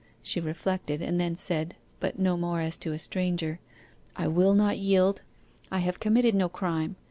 She 0.23 0.39
reflected 0.41 1.03
and 1.03 1.21
then 1.21 1.35
said, 1.35 1.75
but 1.99 2.17
no 2.17 2.35
more 2.35 2.59
as 2.59 2.75
to 2.77 2.91
a 2.91 2.97
stranger, 2.97 3.59
'I 4.15 4.29
will 4.29 4.55
not 4.55 4.79
yield. 4.79 5.21
I 5.71 5.77
have 5.77 5.99
committed 5.99 6.33
no 6.33 6.49
crime. 6.49 6.95